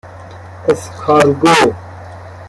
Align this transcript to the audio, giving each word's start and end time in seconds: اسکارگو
اسکارگو 0.67 1.75